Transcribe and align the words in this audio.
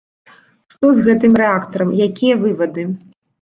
Што 0.75 0.89
з 0.99 1.03
гэтым 1.07 1.35
рэактарам, 1.41 1.93
якія 2.07 2.39
вывады? 2.43 2.89